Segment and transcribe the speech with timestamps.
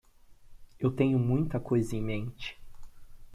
[0.79, 2.59] Eu tenho muita coisa em mente.